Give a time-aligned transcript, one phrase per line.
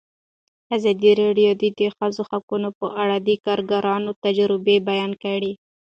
[0.75, 5.51] ازادي راډیو د د ښځو حقونه په اړه د کارګرانو تجربې بیان کړي.